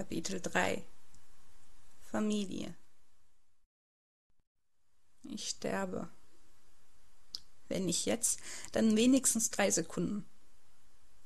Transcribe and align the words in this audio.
Kapitel 0.00 0.40
3 0.40 0.82
Familie 2.10 2.74
Ich 5.24 5.50
sterbe. 5.50 6.08
Wenn 7.68 7.84
nicht 7.84 8.06
jetzt, 8.06 8.40
dann 8.72 8.96
wenigstens 8.96 9.50
drei 9.50 9.70
Sekunden. 9.70 10.24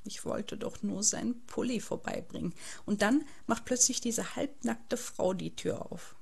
Ich 0.02 0.24
wollte 0.24 0.56
doch 0.56 0.82
nur 0.82 1.04
seinen 1.04 1.46
Pulli 1.46 1.78
vorbeibringen. 1.78 2.52
Und 2.84 3.00
dann 3.00 3.24
macht 3.46 3.64
plötzlich 3.64 4.00
diese 4.00 4.34
halbnackte 4.34 4.96
Frau 4.96 5.34
die 5.34 5.54
Tür 5.54 5.92
auf. 5.92 6.16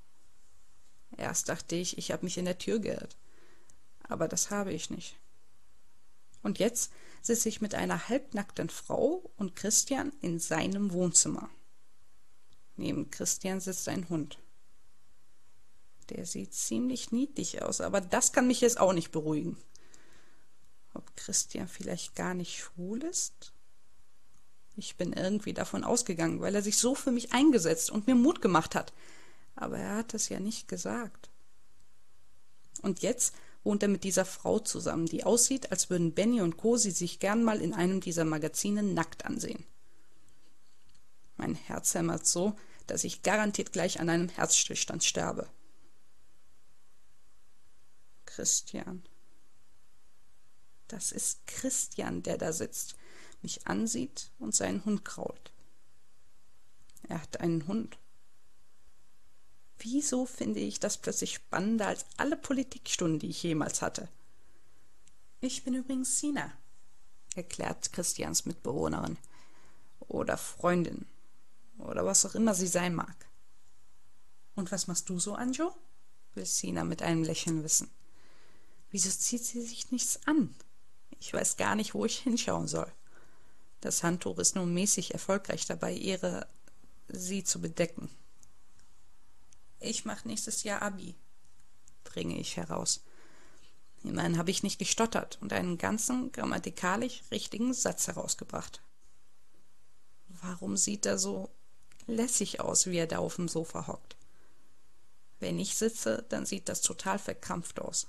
Erst 1.17 1.49
dachte 1.49 1.75
ich, 1.75 1.97
ich 1.97 2.13
habe 2.13 2.27
mich 2.27 2.37
in 2.37 2.45
der 2.45 2.59
Tür 2.59 2.81
geirrt. 2.81 3.17
Aber 4.03 4.29
das 4.29 4.51
habe 4.51 4.75
ich 4.75 4.91
nicht. 4.91 5.17
Und 6.43 6.59
jetzt 6.59 6.93
sitze 7.23 7.49
ich 7.49 7.63
mit 7.63 7.75
einer 7.75 8.11
halbnackten 8.11 8.69
Frau 8.69 9.33
und 9.39 9.57
Christian 9.57 10.13
in 10.21 10.39
seinem 10.39 10.93
Wohnzimmer. 10.93 11.49
Neben 12.83 13.13
Christian 13.13 13.61
sitzt 13.61 13.89
ein 13.89 14.09
Hund. 14.09 14.41
Der 16.11 16.27
sieht 16.27 16.53
ziemlich 16.53 17.13
niedlich 17.13 17.63
aus, 17.63 17.81
aber 17.81 18.01
das 18.01 18.33
kann 18.33 18.49
mich 18.49 18.61
jetzt 18.61 18.81
auch 18.81 18.93
nicht 18.93 19.13
beruhigen. 19.13 19.57
Ob 20.93 21.15
Christian 21.15 21.69
vielleicht 21.69 22.17
gar 22.17 22.35
nicht 22.35 22.59
schwul 22.59 23.05
ist? 23.05 23.53
Ich 24.75 24.97
bin 24.97 25.13
irgendwie 25.13 25.55
davon 25.55 25.85
ausgegangen, 25.85 26.41
weil 26.41 26.57
er 26.57 26.63
sich 26.63 26.77
so 26.77 26.97
für 26.97 27.13
mich 27.13 27.33
eingesetzt 27.33 27.93
und 27.93 28.09
mir 28.09 28.17
Mut 28.17 28.43
gemacht 28.43 28.75
hat. 28.75 28.93
Aber 29.55 29.79
er 29.79 29.99
hat 29.99 30.13
es 30.13 30.29
ja 30.29 30.41
nicht 30.41 30.67
gesagt. 30.67 31.31
Und 32.83 33.03
jetzt 33.03 33.33
wohnt 33.63 33.85
er 33.85 33.89
mit 33.89 34.03
dieser 34.03 34.25
Frau 34.25 34.59
zusammen, 34.59 35.07
die 35.07 35.23
aussieht, 35.23 35.71
als 35.71 35.89
würden 35.89 36.15
Benny 36.15 36.41
und 36.41 36.57
Cosi 36.57 36.91
sich 36.91 37.21
gern 37.21 37.45
mal 37.45 37.61
in 37.61 37.75
einem 37.75 38.01
dieser 38.01 38.25
Magazine 38.25 38.83
nackt 38.83 39.25
ansehen. 39.25 39.65
Mein 41.37 41.55
Herz 41.55 41.95
hämmert 41.95 42.27
so, 42.27 42.57
dass 42.87 43.05
ich 43.05 43.23
garantiert 43.23 43.73
gleich 43.73 44.01
an 44.01 44.09
einem 44.09 44.29
Herzstillstand 44.29 45.05
sterbe. 45.05 45.49
Christian. 48.25 49.03
Das 50.89 51.13
ist 51.13 51.47
Christian, 51.47 52.23
der 52.23 52.39
da 52.39 52.53
sitzt, 52.53 52.97
mich 53.43 53.67
ansieht 53.67 54.31
und 54.39 54.55
seinen 54.55 54.85
Hund 54.85 55.05
krault. 55.05 55.53
Er 57.09 57.21
hat 57.21 57.41
einen 57.41 57.67
Hund. 57.67 57.99
Wieso 59.79 60.27
finde 60.27 60.61
ich 60.61 60.81
das 60.81 60.97
plötzlich 60.97 61.35
spannender 61.35 61.89
als 61.89 62.07
alle 62.17 62.37
Politikstunden, 62.37 63.19
die 63.19 63.31
ich 63.31 63.43
jemals 63.43 63.83
hatte? 63.83 64.09
Ich 65.41 65.65
bin 65.65 65.75
übrigens 65.75 66.21
Sina, 66.21 66.53
erklärt 67.35 67.93
Christians 67.93 68.47
Mitbewohnerin. 68.47 69.19
Oder 70.01 70.37
Freundin. 70.37 71.07
Oder 71.83 72.05
was 72.05 72.25
auch 72.25 72.35
immer 72.35 72.55
sie 72.55 72.67
sein 72.67 72.95
mag. 72.95 73.17
Und 74.55 74.71
was 74.71 74.87
machst 74.87 75.09
du 75.09 75.19
so, 75.19 75.35
Anjo? 75.35 75.75
will 76.35 76.47
Sina 76.47 76.85
mit 76.85 77.03
einem 77.03 77.25
Lächeln 77.25 77.63
wissen. 77.63 77.91
Wieso 78.91 79.11
zieht 79.11 79.45
sie 79.45 79.61
sich 79.63 79.91
nichts 79.91 80.21
an? 80.27 80.55
Ich 81.19 81.33
weiß 81.33 81.57
gar 81.57 81.75
nicht, 81.75 81.95
wo 81.95 82.05
ich 82.05 82.19
hinschauen 82.21 82.69
soll. 82.69 82.91
Das 83.81 84.03
Handtuch 84.03 84.39
ist 84.39 84.55
nur 84.55 84.67
mäßig 84.67 85.13
erfolgreich 85.13 85.67
dabei, 85.67 85.93
ihre 85.93 86.47
sie 87.09 87.45
zu 87.45 87.61
bedecken. 87.61 88.09
Ich 89.81 90.05
mache 90.05 90.29
nächstes 90.29 90.63
Jahr 90.63 90.83
Abi, 90.83 91.17
bringe 92.05 92.39
ich 92.39 92.57
heraus. 92.57 93.03
Immerhin 94.05 94.39
habe 94.39 94.51
ich 94.51 94.63
nicht 94.63 94.79
gestottert 94.79 95.39
und 95.41 95.53
einen 95.53 95.79
ganzen 95.79 96.33
grammatikalisch 96.33 97.23
richtigen 97.31 97.75
Satz 97.75 98.07
herausgebracht. 98.07 98.83
Warum 100.29 100.77
sieht 100.77 101.07
er 101.07 101.19
so 101.19 101.51
lässig 102.07 102.61
aus, 102.61 102.87
wie 102.87 102.99
er 102.99 103.07
da 103.07 103.19
auf 103.19 103.37
dem 103.37 103.49
Sofa 103.49 103.87
hockt? 103.87 104.17
Wenn 105.41 105.59
ich 105.59 105.77
sitze, 105.77 106.25
dann 106.29 106.47
sieht 106.47 106.69
das 106.69 106.81
total 106.81 107.19
verkrampft 107.19 107.81
aus. 107.81 108.09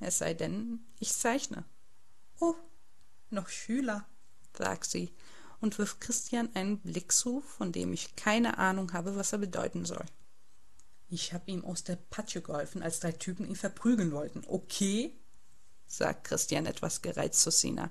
Es 0.00 0.18
sei 0.18 0.34
denn, 0.34 0.80
ich 0.98 1.12
zeichne. 1.12 1.64
Oh, 2.40 2.54
noch 3.30 3.48
Schüler, 3.48 4.06
sagt 4.56 4.90
sie 4.90 5.14
und 5.60 5.78
wirft 5.78 6.00
Christian 6.00 6.54
einen 6.54 6.78
Blick 6.78 7.12
zu, 7.12 7.40
von 7.42 7.72
dem 7.72 7.92
ich 7.92 8.16
keine 8.16 8.58
Ahnung 8.58 8.92
habe, 8.92 9.16
was 9.16 9.32
er 9.32 9.38
bedeuten 9.38 9.84
soll. 9.84 10.04
Ich 11.08 11.32
habe 11.32 11.50
ihm 11.50 11.64
aus 11.64 11.84
der 11.84 11.96
Patsche 11.96 12.40
geholfen, 12.40 12.82
als 12.82 13.00
drei 13.00 13.12
Typen 13.12 13.46
ihn 13.46 13.56
verprügeln 13.56 14.12
wollten. 14.12 14.42
Okay? 14.46 15.16
sagt 15.86 16.24
Christian 16.24 16.66
etwas 16.66 17.02
gereizt 17.02 17.40
zu 17.42 17.50
Sina, 17.50 17.90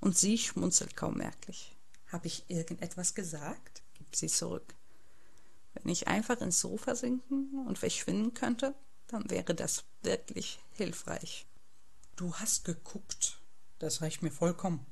und 0.00 0.16
sie 0.16 0.36
schmunzelt 0.36 0.96
kaum 0.96 1.16
merklich. 1.16 1.74
Habe 2.08 2.26
ich 2.26 2.44
irgendetwas 2.48 3.14
gesagt? 3.14 3.82
Sie 4.16 4.28
zurück. 4.28 4.74
Wenn 5.74 5.90
ich 5.90 6.08
einfach 6.08 6.40
ins 6.40 6.60
Sofa 6.60 6.94
sinken 6.94 7.66
und 7.66 7.78
verschwinden 7.78 8.34
könnte, 8.34 8.74
dann 9.06 9.30
wäre 9.30 9.54
das 9.54 9.84
wirklich 10.02 10.60
hilfreich. 10.72 11.46
Du 12.16 12.34
hast 12.34 12.64
geguckt. 12.64 13.40
Das 13.78 14.02
reicht 14.02 14.22
mir 14.22 14.32
vollkommen. 14.32 14.84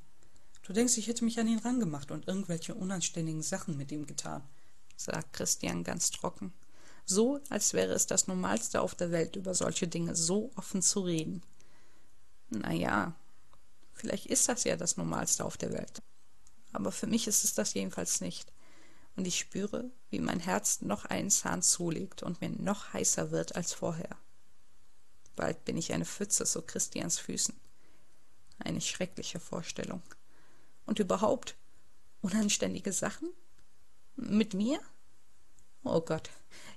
Du 0.63 0.73
denkst, 0.73 0.97
ich 0.97 1.07
hätte 1.07 1.25
mich 1.25 1.39
an 1.39 1.47
ihn 1.47 1.59
rangemacht 1.59 2.11
und 2.11 2.27
irgendwelche 2.27 2.75
unanständigen 2.75 3.43
Sachen 3.43 3.77
mit 3.77 3.91
ihm 3.91 4.05
getan, 4.05 4.43
sagt 4.95 5.33
Christian 5.33 5.83
ganz 5.83 6.11
trocken 6.11 6.53
so 7.07 7.39
als 7.49 7.73
wäre 7.73 7.93
es 7.93 8.05
das 8.05 8.27
Normalste 8.27 8.81
auf 8.81 8.93
der 8.93 9.11
Welt, 9.11 9.37
über 9.37 9.55
solche 9.55 9.87
Dinge 9.87 10.15
so 10.15 10.51
offen 10.55 10.81
zu 10.81 10.99
reden. 10.99 11.41
Na 12.49 12.73
ja, 12.73 13.15
vielleicht 13.93 14.25
ist 14.25 14.49
das 14.49 14.65
ja 14.65 14.75
das 14.75 14.97
Normalste 14.97 15.45
auf 15.45 15.57
der 15.57 15.71
Welt. 15.71 16.01
Aber 16.73 16.91
für 16.91 17.07
mich 17.07 17.27
ist 17.27 17.45
es 17.45 17.53
das 17.53 17.73
jedenfalls 17.73 18.19
nicht. 18.19 18.51
Und 19.17 19.25
ich 19.25 19.39
spüre, 19.39 19.89
wie 20.11 20.19
mein 20.19 20.39
Herz 20.39 20.81
noch 20.81 21.05
einen 21.05 21.31
Zahn 21.31 21.63
zulegt 21.63 22.21
und 22.21 22.39
mir 22.39 22.49
noch 22.49 22.93
heißer 22.93 23.31
wird 23.31 23.55
als 23.55 23.73
vorher. 23.73 24.15
Bald 25.35 25.65
bin 25.65 25.75
ich 25.75 25.91
eine 25.91 26.05
Pfütze 26.05 26.45
zu 26.45 26.61
Christians 26.61 27.17
Füßen. 27.17 27.59
Eine 28.59 28.79
schreckliche 28.79 29.39
Vorstellung. 29.39 30.03
Und 30.85 30.99
überhaupt, 30.99 31.55
unanständige 32.21 32.93
Sachen? 32.93 33.29
Mit 34.15 34.53
mir? 34.53 34.79
Oh 35.83 36.01
Gott, 36.01 36.29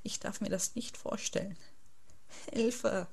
ich 0.03 0.19
darf 0.19 0.41
mir 0.41 0.51
das 0.51 0.75
nicht 0.75 0.97
vorstellen. 0.97 1.59
Hilfe! 2.53 3.07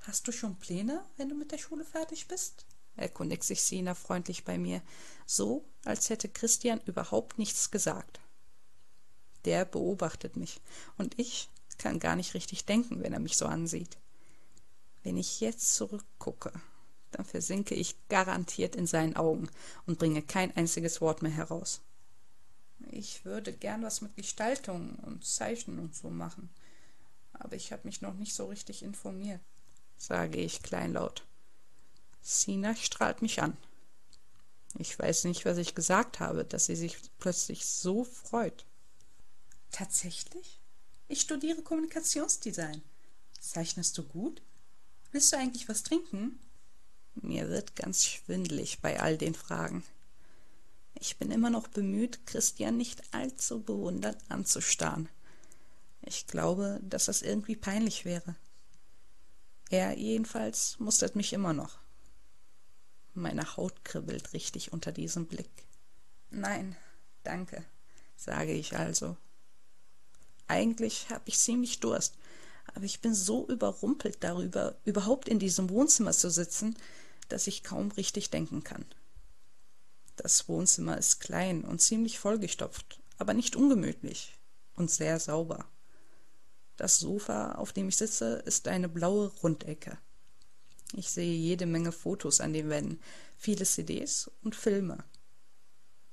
Hast 0.00 0.26
du 0.26 0.32
schon 0.32 0.58
Pläne, 0.58 1.04
wenn 1.16 1.28
du 1.28 1.36
mit 1.36 1.52
der 1.52 1.58
Schule 1.58 1.84
fertig 1.84 2.26
bist? 2.26 2.66
erkundigt 2.96 3.44
sich 3.44 3.62
Sina 3.62 3.94
freundlich 3.94 4.44
bei 4.44 4.58
mir, 4.58 4.82
so 5.26 5.64
als 5.84 6.10
hätte 6.10 6.28
Christian 6.28 6.80
überhaupt 6.86 7.38
nichts 7.38 7.70
gesagt. 7.70 8.20
Der 9.44 9.64
beobachtet 9.64 10.36
mich, 10.36 10.60
und 10.96 11.18
ich 11.18 11.48
kann 11.78 11.98
gar 11.98 12.16
nicht 12.16 12.34
richtig 12.34 12.64
denken, 12.64 13.02
wenn 13.02 13.12
er 13.12 13.20
mich 13.20 13.36
so 13.36 13.46
ansieht. 13.46 13.98
Wenn 15.02 15.16
ich 15.16 15.40
jetzt 15.40 15.74
zurückgucke, 15.74 16.52
dann 17.10 17.24
versinke 17.24 17.74
ich 17.74 17.96
garantiert 18.08 18.74
in 18.74 18.86
seinen 18.86 19.16
Augen 19.16 19.48
und 19.86 19.98
bringe 19.98 20.22
kein 20.22 20.56
einziges 20.56 21.00
Wort 21.00 21.22
mehr 21.22 21.32
heraus. 21.32 21.80
Ich 22.90 23.24
würde 23.24 23.52
gern 23.52 23.82
was 23.82 24.00
mit 24.00 24.16
Gestaltung 24.16 24.96
und 24.96 25.24
Zeichnen 25.24 25.78
und 25.78 25.94
so 25.94 26.10
machen. 26.10 26.50
Aber 27.32 27.56
ich 27.56 27.72
habe 27.72 27.82
mich 27.84 28.00
noch 28.00 28.14
nicht 28.14 28.34
so 28.34 28.46
richtig 28.46 28.82
informiert, 28.82 29.40
sage 29.96 30.38
ich 30.38 30.62
kleinlaut. 30.62 31.26
Sina 32.20 32.74
strahlt 32.74 33.22
mich 33.22 33.42
an. 33.42 33.56
Ich 34.78 34.98
weiß 34.98 35.24
nicht, 35.24 35.44
was 35.44 35.58
ich 35.58 35.74
gesagt 35.74 36.20
habe, 36.20 36.44
dass 36.44 36.66
sie 36.66 36.76
sich 36.76 36.96
plötzlich 37.18 37.64
so 37.66 38.04
freut. 38.04 38.64
Tatsächlich? 39.74 40.60
Ich 41.08 41.22
studiere 41.22 41.60
Kommunikationsdesign. 41.60 42.80
Zeichnest 43.40 43.98
du 43.98 44.04
gut? 44.04 44.40
Willst 45.10 45.32
du 45.32 45.36
eigentlich 45.36 45.68
was 45.68 45.82
trinken? 45.82 46.38
Mir 47.16 47.48
wird 47.48 47.74
ganz 47.74 48.04
schwindelig 48.04 48.80
bei 48.82 49.00
all 49.00 49.18
den 49.18 49.34
Fragen. 49.34 49.82
Ich 50.94 51.18
bin 51.18 51.32
immer 51.32 51.50
noch 51.50 51.66
bemüht, 51.66 52.24
Christian 52.24 52.76
nicht 52.76 53.02
allzu 53.12 53.64
bewundernd 53.64 54.18
anzustarren. 54.28 55.08
Ich 56.02 56.28
glaube, 56.28 56.78
dass 56.84 57.06
das 57.06 57.22
irgendwie 57.22 57.56
peinlich 57.56 58.04
wäre. 58.04 58.36
Er 59.70 59.98
jedenfalls 59.98 60.78
mustert 60.78 61.16
mich 61.16 61.32
immer 61.32 61.52
noch. 61.52 61.80
Meine 63.12 63.56
Haut 63.56 63.84
kribbelt 63.84 64.34
richtig 64.34 64.72
unter 64.72 64.92
diesem 64.92 65.26
Blick. 65.26 65.66
Nein, 66.30 66.76
danke, 67.24 67.64
sage 68.14 68.52
ich 68.52 68.76
also. 68.76 69.16
Eigentlich 70.46 71.10
habe 71.10 71.24
ich 71.26 71.38
ziemlich 71.38 71.80
Durst, 71.80 72.14
aber 72.74 72.84
ich 72.84 73.00
bin 73.00 73.14
so 73.14 73.46
überrumpelt 73.46 74.18
darüber, 74.20 74.76
überhaupt 74.84 75.28
in 75.28 75.38
diesem 75.38 75.70
Wohnzimmer 75.70 76.12
zu 76.12 76.30
sitzen, 76.30 76.76
dass 77.28 77.46
ich 77.46 77.64
kaum 77.64 77.90
richtig 77.92 78.30
denken 78.30 78.64
kann. 78.64 78.84
Das 80.16 80.48
Wohnzimmer 80.48 80.98
ist 80.98 81.20
klein 81.20 81.64
und 81.64 81.80
ziemlich 81.80 82.18
vollgestopft, 82.18 83.00
aber 83.18 83.34
nicht 83.34 83.56
ungemütlich 83.56 84.38
und 84.76 84.90
sehr 84.90 85.18
sauber. 85.18 85.66
Das 86.76 86.98
Sofa, 86.98 87.52
auf 87.52 87.72
dem 87.72 87.88
ich 87.88 87.96
sitze, 87.96 88.42
ist 88.44 88.68
eine 88.68 88.88
blaue 88.88 89.28
Rundecke. 89.42 89.98
Ich 90.96 91.10
sehe 91.10 91.34
jede 91.34 91.66
Menge 91.66 91.92
Fotos 91.92 92.40
an 92.40 92.52
den 92.52 92.68
Wänden, 92.68 93.00
viele 93.36 93.64
CDs 93.64 94.30
und 94.42 94.54
Filme. 94.54 95.04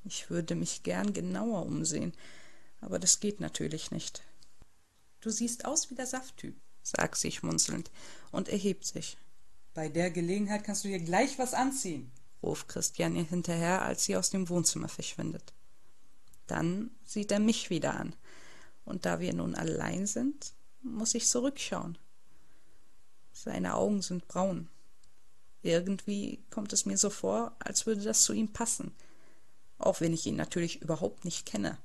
Ich 0.03 0.29
würde 0.29 0.55
mich 0.55 0.83
gern 0.83 1.13
genauer 1.13 1.65
umsehen, 1.65 2.13
Aber 2.81 2.99
das 2.99 3.19
geht 3.19 3.39
natürlich 3.39 3.91
nicht. 3.91 4.23
Du 5.21 5.29
siehst 5.29 5.65
aus 5.65 5.89
wie 5.89 5.95
der 5.95 6.07
Safttyp, 6.07 6.59
sagt 6.81 7.17
sie 7.17 7.31
schmunzelnd 7.31 7.91
und 8.31 8.49
erhebt 8.49 8.85
sich. 8.85 9.17
Bei 9.73 9.87
der 9.87 10.11
Gelegenheit 10.11 10.63
kannst 10.63 10.83
du 10.83 10.89
dir 10.89 10.99
gleich 10.99 11.39
was 11.39 11.53
anziehen, 11.53 12.11
ruft 12.43 12.67
Christian 12.67 13.15
ihr 13.15 13.23
hinterher, 13.23 13.83
als 13.83 14.03
sie 14.03 14.17
aus 14.17 14.31
dem 14.31 14.49
Wohnzimmer 14.49 14.89
verschwindet. 14.89 15.53
Dann 16.47 16.89
sieht 17.05 17.31
er 17.31 17.39
mich 17.39 17.69
wieder 17.69 17.93
an, 17.95 18.15
und 18.83 19.05
da 19.05 19.19
wir 19.19 19.33
nun 19.33 19.55
allein 19.55 20.07
sind, 20.07 20.53
muss 20.81 21.13
ich 21.13 21.29
zurückschauen. 21.29 21.97
Seine 23.31 23.75
Augen 23.75 24.01
sind 24.01 24.27
braun. 24.27 24.67
Irgendwie 25.61 26.43
kommt 26.49 26.73
es 26.73 26.85
mir 26.85 26.97
so 26.97 27.11
vor, 27.11 27.55
als 27.59 27.85
würde 27.85 28.01
das 28.01 28.23
zu 28.23 28.33
ihm 28.33 28.51
passen, 28.51 28.93
auch 29.77 30.01
wenn 30.01 30.13
ich 30.13 30.25
ihn 30.25 30.35
natürlich 30.35 30.81
überhaupt 30.81 31.23
nicht 31.23 31.45
kenne 31.45 31.77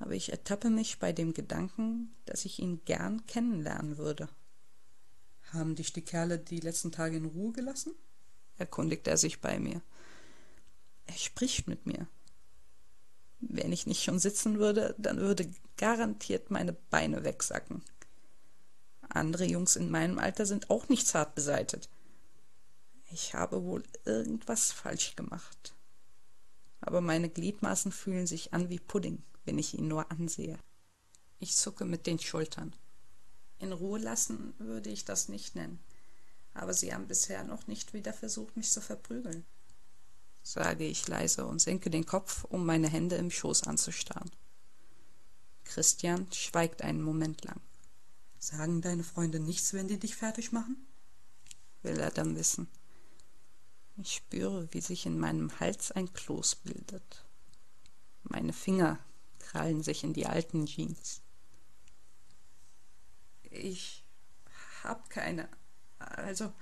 aber 0.00 0.12
ich 0.12 0.32
ertappe 0.32 0.70
mich 0.70 0.98
bei 0.98 1.12
dem 1.12 1.34
Gedanken, 1.34 2.16
dass 2.24 2.46
ich 2.46 2.58
ihn 2.58 2.82
gern 2.86 3.26
kennenlernen 3.26 3.98
würde. 3.98 4.28
Haben 5.52 5.76
dich 5.76 5.92
die 5.92 6.02
Kerle 6.02 6.38
die 6.38 6.60
letzten 6.60 6.90
Tage 6.90 7.16
in 7.16 7.26
Ruhe 7.26 7.52
gelassen? 7.52 7.94
erkundigt 8.56 9.06
er 9.08 9.16
sich 9.16 9.40
bei 9.40 9.58
mir. 9.58 9.80
Er 11.06 11.14
spricht 11.14 11.66
mit 11.66 11.86
mir. 11.86 12.06
Wenn 13.40 13.72
ich 13.72 13.86
nicht 13.86 14.02
schon 14.02 14.18
sitzen 14.18 14.58
würde, 14.58 14.94
dann 14.98 15.18
würde 15.18 15.50
garantiert 15.78 16.50
meine 16.50 16.74
Beine 16.74 17.24
wegsacken. 17.24 17.82
Andere 19.08 19.44
Jungs 19.44 19.76
in 19.76 19.90
meinem 19.90 20.18
Alter 20.18 20.44
sind 20.44 20.68
auch 20.68 20.88
nicht 20.88 21.06
zart 21.06 21.34
beseitet. 21.34 21.88
Ich 23.10 23.34
habe 23.34 23.64
wohl 23.64 23.82
irgendwas 24.04 24.72
falsch 24.72 25.16
gemacht. 25.16 25.74
Aber 26.82 27.00
meine 27.00 27.28
Gliedmaßen 27.28 27.92
fühlen 27.92 28.26
sich 28.26 28.52
an 28.52 28.68
wie 28.68 28.78
Pudding 28.78 29.22
wenn 29.50 29.58
ich 29.58 29.74
ihn 29.74 29.88
nur 29.88 30.08
ansehe. 30.12 30.60
Ich 31.40 31.56
zucke 31.56 31.84
mit 31.84 32.06
den 32.06 32.20
Schultern. 32.20 32.72
In 33.58 33.72
Ruhe 33.72 33.98
lassen 33.98 34.54
würde 34.58 34.90
ich 34.90 35.04
das 35.04 35.28
nicht 35.28 35.56
nennen, 35.56 35.80
aber 36.54 36.72
Sie 36.72 36.94
haben 36.94 37.08
bisher 37.08 37.42
noch 37.42 37.66
nicht 37.66 37.92
wieder 37.92 38.12
versucht, 38.12 38.56
mich 38.56 38.70
zu 38.70 38.80
verprügeln, 38.80 39.44
sage 40.44 40.86
ich 40.86 41.08
leise 41.08 41.46
und 41.46 41.60
senke 41.60 41.90
den 41.90 42.06
Kopf, 42.06 42.44
um 42.44 42.64
meine 42.64 42.88
Hände 42.88 43.16
im 43.16 43.32
Schoß 43.32 43.64
anzustarren. 43.64 44.30
Christian 45.64 46.30
schweigt 46.32 46.82
einen 46.82 47.02
Moment 47.02 47.44
lang. 47.44 47.60
Sagen 48.38 48.82
deine 48.82 49.02
Freunde 49.02 49.40
nichts, 49.40 49.72
wenn 49.72 49.88
die 49.88 49.98
dich 49.98 50.14
fertig 50.14 50.52
machen? 50.52 50.76
will 51.82 51.98
er 51.98 52.12
dann 52.12 52.36
wissen. 52.36 52.68
Ich 53.96 54.12
spüre, 54.14 54.68
wie 54.70 54.80
sich 54.80 55.06
in 55.06 55.18
meinem 55.18 55.58
Hals 55.58 55.90
ein 55.90 56.12
Kloß 56.12 56.54
bildet. 56.56 57.24
Meine 58.22 58.52
Finger 58.52 59.00
krallen 59.50 59.82
sich 59.82 60.04
in 60.04 60.12
die 60.12 60.26
alten 60.26 60.66
Jeans. 60.66 61.22
Ich 63.42 64.04
hab 64.84 65.10
keine. 65.10 65.48
Also 65.98 66.52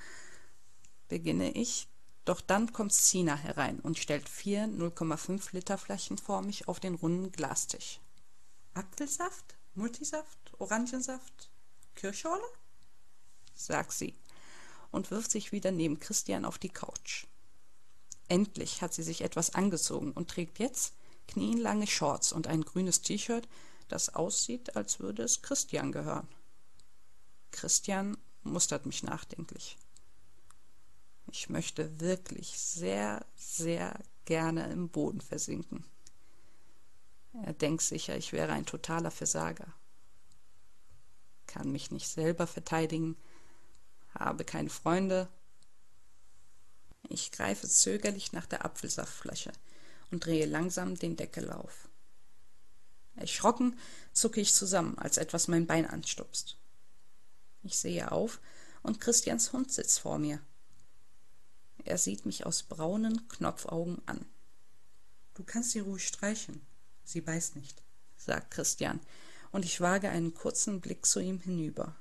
beginne 1.08 1.52
ich, 1.52 1.88
doch 2.24 2.40
dann 2.40 2.72
kommt 2.72 2.92
Sina 2.92 3.36
herein 3.36 3.78
und 3.80 3.98
stellt 3.98 4.28
vier 4.28 4.64
0,5 4.64 5.52
Liter 5.52 5.78
Flaschen 5.78 6.18
vor 6.18 6.42
mich 6.42 6.66
auf 6.66 6.80
den 6.80 6.94
runden 6.94 7.30
Glastisch. 7.30 8.00
Apfelsaft, 8.74 9.56
Multisaft, 9.74 10.38
Orangensaft, 10.58 11.50
Kirschorle? 11.94 12.42
sagt 13.54 13.92
sie 13.92 14.14
und 14.90 15.10
wirft 15.10 15.30
sich 15.30 15.52
wieder 15.52 15.72
neben 15.72 16.00
Christian 16.00 16.44
auf 16.44 16.58
die 16.58 16.70
Couch. 16.70 17.26
Endlich 18.28 18.82
hat 18.82 18.94
sie 18.94 19.02
sich 19.02 19.20
etwas 19.22 19.54
angezogen 19.54 20.12
und 20.12 20.30
trägt 20.30 20.58
jetzt 20.58 20.94
knienlange 21.28 21.86
Shorts 21.86 22.32
und 22.32 22.48
ein 22.48 22.62
grünes 22.62 23.02
T-Shirt, 23.02 23.48
das 23.86 24.14
aussieht, 24.14 24.76
als 24.76 24.98
würde 24.98 25.22
es 25.22 25.42
Christian 25.42 25.92
gehören. 25.92 26.28
Christian 27.52 28.16
mustert 28.42 28.86
mich 28.86 29.02
nachdenklich. 29.02 29.76
Ich 31.30 31.48
möchte 31.48 32.00
wirklich 32.00 32.58
sehr, 32.58 33.24
sehr 33.36 33.98
gerne 34.24 34.70
im 34.70 34.88
Boden 34.88 35.20
versinken. 35.20 35.84
Er 37.44 37.52
denkt 37.52 37.82
sicher, 37.82 38.16
ich 38.16 38.32
wäre 38.32 38.52
ein 38.52 38.66
totaler 38.66 39.10
Versager. 39.10 39.72
Kann 41.46 41.70
mich 41.70 41.90
nicht 41.90 42.08
selber 42.08 42.46
verteidigen, 42.46 43.16
habe 44.18 44.44
keine 44.44 44.70
Freunde. 44.70 45.28
Ich 47.08 47.30
greife 47.30 47.68
zögerlich 47.68 48.32
nach 48.32 48.46
der 48.46 48.64
Apfelsaftflasche, 48.64 49.52
und 50.10 50.24
drehe 50.24 50.46
langsam 50.46 50.96
den 50.96 51.16
Deckel 51.16 51.50
auf. 51.50 51.88
Erschrocken 53.16 53.78
zucke 54.12 54.40
ich 54.40 54.54
zusammen, 54.54 54.96
als 54.98 55.16
etwas 55.16 55.48
mein 55.48 55.66
Bein 55.66 55.86
anstupst. 55.86 56.56
Ich 57.62 57.78
sehe 57.78 58.12
auf 58.12 58.40
und 58.82 59.00
Christians 59.00 59.52
Hund 59.52 59.72
sitzt 59.72 60.00
vor 60.00 60.18
mir. 60.18 60.40
Er 61.84 61.98
sieht 61.98 62.26
mich 62.26 62.46
aus 62.46 62.62
braunen 62.62 63.28
Knopfaugen 63.28 64.00
an. 64.06 64.24
Du 65.34 65.42
kannst 65.44 65.72
sie 65.72 65.80
ruhig 65.80 66.06
streicheln. 66.06 66.60
Sie 67.04 67.20
beißt 67.20 67.56
nicht, 67.56 67.82
sagt 68.16 68.50
Christian, 68.50 69.00
und 69.50 69.64
ich 69.64 69.80
wage 69.80 70.10
einen 70.10 70.34
kurzen 70.34 70.80
Blick 70.80 71.06
zu 71.06 71.20
ihm 71.20 71.40
hinüber. 71.40 71.96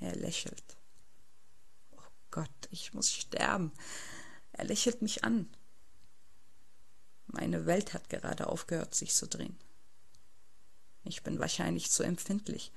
Er 0.00 0.16
lächelt. 0.16 0.76
Oh 1.90 2.10
Gott, 2.30 2.48
ich 2.70 2.94
muss 2.94 3.12
sterben. 3.12 3.72
Er 4.52 4.64
lächelt 4.64 5.02
mich 5.02 5.24
an. 5.24 5.48
Meine 7.32 7.66
Welt 7.66 7.94
hat 7.94 8.08
gerade 8.08 8.46
aufgehört, 8.46 8.94
sich 8.94 9.14
zu 9.14 9.26
drehen. 9.26 9.56
Ich 11.04 11.22
bin 11.22 11.38
wahrscheinlich 11.38 11.90
zu 11.90 12.02
empfindlich, 12.02 12.72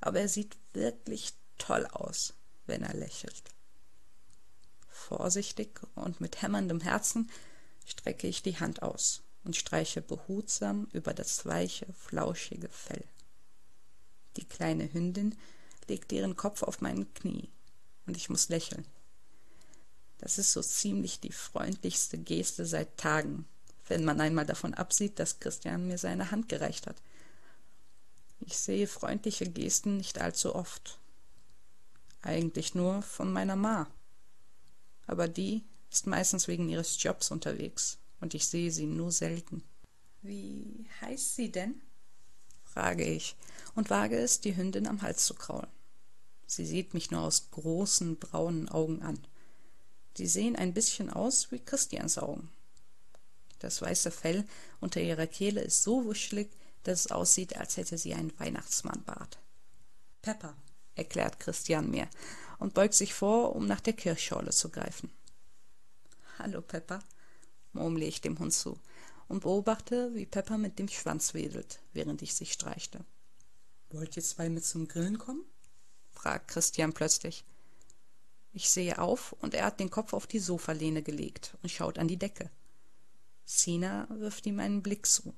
aber 0.00 0.20
er 0.20 0.28
sieht 0.28 0.56
wirklich 0.72 1.34
toll 1.58 1.86
aus, 1.86 2.34
wenn 2.66 2.82
er 2.82 2.94
lächelt. 2.94 3.42
Vorsichtig 4.88 5.80
und 5.94 6.20
mit 6.20 6.42
hämmerndem 6.42 6.80
Herzen 6.80 7.30
strecke 7.86 8.26
ich 8.26 8.42
die 8.42 8.58
Hand 8.58 8.82
aus 8.82 9.22
und 9.44 9.56
streiche 9.56 10.02
behutsam 10.02 10.88
über 10.92 11.14
das 11.14 11.46
weiche, 11.46 11.86
flauschige 11.92 12.68
Fell. 12.68 13.04
Die 14.36 14.44
kleine 14.44 14.92
Hündin 14.92 15.36
legt 15.88 16.12
ihren 16.12 16.36
Kopf 16.36 16.62
auf 16.62 16.80
mein 16.80 17.12
Knie 17.14 17.50
und 18.06 18.16
ich 18.16 18.28
muss 18.28 18.48
lächeln. 18.48 18.86
Das 20.18 20.38
ist 20.38 20.52
so 20.52 20.62
ziemlich 20.62 21.20
die 21.20 21.32
freundlichste 21.32 22.18
Geste 22.18 22.66
seit 22.66 22.96
Tagen, 22.96 23.46
wenn 23.88 24.04
man 24.04 24.20
einmal 24.20 24.46
davon 24.46 24.74
absieht, 24.74 25.18
dass 25.18 25.40
Christian 25.40 25.86
mir 25.86 25.98
seine 25.98 26.30
Hand 26.30 26.48
gereicht 26.48 26.86
hat. 26.86 26.96
Ich 28.40 28.56
sehe 28.56 28.86
freundliche 28.86 29.48
Gesten 29.48 29.96
nicht 29.96 30.20
allzu 30.20 30.54
oft. 30.54 30.98
Eigentlich 32.22 32.74
nur 32.74 33.02
von 33.02 33.32
meiner 33.32 33.56
Ma. 33.56 33.88
Aber 35.06 35.28
die 35.28 35.64
ist 35.90 36.06
meistens 36.06 36.48
wegen 36.48 36.68
ihres 36.68 37.02
Jobs 37.02 37.30
unterwegs 37.30 37.98
und 38.20 38.34
ich 38.34 38.46
sehe 38.46 38.70
sie 38.70 38.86
nur 38.86 39.10
selten. 39.10 39.62
Wie 40.22 40.86
heißt 41.00 41.36
sie 41.36 41.50
denn? 41.50 41.80
frage 42.64 43.04
ich 43.04 43.34
und 43.74 43.90
wage 43.90 44.18
es, 44.18 44.40
die 44.40 44.56
Hündin 44.56 44.86
am 44.86 45.02
Hals 45.02 45.24
zu 45.24 45.34
kraulen. 45.34 45.70
Sie 46.46 46.66
sieht 46.66 46.94
mich 46.94 47.10
nur 47.10 47.22
aus 47.22 47.50
großen 47.50 48.18
braunen 48.18 48.68
Augen 48.68 49.02
an. 49.02 49.18
Die 50.16 50.26
sehen 50.26 50.56
ein 50.56 50.74
bisschen 50.74 51.10
aus 51.10 51.50
wie 51.52 51.58
Christians 51.58 52.18
Augen. 52.18 52.50
Das 53.58 53.82
weiße 53.82 54.10
Fell 54.10 54.44
unter 54.80 55.00
ihrer 55.00 55.26
Kehle 55.26 55.60
ist 55.60 55.82
so 55.82 56.04
wuschelig, 56.04 56.50
dass 56.84 57.00
es 57.00 57.10
aussieht, 57.10 57.56
als 57.56 57.76
hätte 57.76 57.98
sie 57.98 58.14
einen 58.14 58.38
Weihnachtsmannbart. 58.38 59.38
Pepper, 60.22 60.56
erklärt 60.94 61.40
Christian 61.40 61.90
mir 61.90 62.08
und 62.58 62.74
beugt 62.74 62.94
sich 62.94 63.14
vor, 63.14 63.54
um 63.54 63.66
nach 63.66 63.80
der 63.80 63.92
Kirschschorle 63.92 64.50
zu 64.50 64.68
greifen. 64.68 65.10
Hallo, 66.38 66.60
Pepper, 66.60 67.00
murmle 67.72 68.04
ich 68.04 68.20
dem 68.20 68.38
Hund 68.38 68.52
zu 68.52 68.78
und 69.28 69.40
beobachte, 69.40 70.14
wie 70.14 70.26
Pepper 70.26 70.58
mit 70.58 70.78
dem 70.78 70.88
Schwanz 70.88 71.34
wedelt, 71.34 71.80
während 71.92 72.22
ich 72.22 72.34
sie 72.34 72.46
streichte. 72.46 73.04
Wollt 73.90 74.16
ihr 74.16 74.22
zwei 74.22 74.48
mit 74.48 74.64
zum 74.64 74.88
Grillen 74.88 75.18
kommen? 75.18 75.44
fragt 76.12 76.48
Christian 76.48 76.92
plötzlich. 76.92 77.44
Ich 78.52 78.70
sehe 78.70 78.98
auf 78.98 79.32
und 79.34 79.54
er 79.54 79.66
hat 79.66 79.80
den 79.80 79.90
Kopf 79.90 80.12
auf 80.12 80.26
die 80.26 80.38
Sofalehne 80.38 81.02
gelegt 81.02 81.56
und 81.62 81.70
schaut 81.70 81.98
an 81.98 82.08
die 82.08 82.18
Decke. 82.18 82.50
Sina 83.50 84.06
wirft 84.10 84.44
ihm 84.44 84.60
einen 84.60 84.82
Blick 84.82 85.06
zu. 85.06 85.34